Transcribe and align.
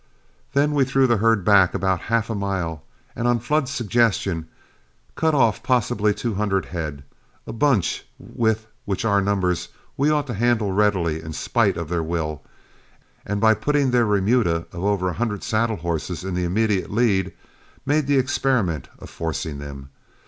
Then 0.53 0.71
we 0.73 0.83
threw 0.83 1.05
the 1.05 1.17
herd 1.17 1.45
back 1.45 1.75
about 1.75 1.99
half 2.09 2.27
a 2.31 2.33
mile, 2.33 2.81
and 3.15 3.27
on 3.27 3.37
Flood's 3.37 3.69
suggestion 3.69 4.47
cut 5.13 5.35
off 5.35 5.61
possibly 5.61 6.11
two 6.11 6.33
hundred 6.33 6.65
head, 6.65 7.03
a 7.45 7.53
bunch 7.53 8.03
which 8.17 8.57
with 8.87 9.05
our 9.05 9.21
numbers 9.21 9.67
we 9.95 10.09
ought 10.09 10.25
to 10.25 10.33
handle 10.33 10.71
readily 10.71 11.21
in 11.21 11.33
spite 11.33 11.77
of 11.77 11.87
their 11.89 12.01
will, 12.01 12.41
and 13.27 13.39
by 13.39 13.53
putting 13.53 13.91
their 13.91 14.07
remuda 14.07 14.65
of 14.71 14.83
over 14.83 15.07
a 15.07 15.13
hundred 15.21 15.43
saddle 15.43 15.75
horses 15.77 16.23
in 16.23 16.33
the 16.33 16.45
immediate 16.45 16.89
lead, 16.89 17.31
made 17.85 18.07
the 18.07 18.17
experiment 18.17 18.89
of 18.97 19.07
forcing 19.07 19.59
them. 19.59 19.89